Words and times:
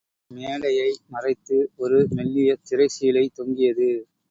மேடையை 0.31 0.87
மறைத்து 1.07 1.57
ஒரு 1.77 2.07
மெல்லிய 2.11 2.57
திரைச்சீலை 2.69 3.25
தொங்கியது. 3.33 3.89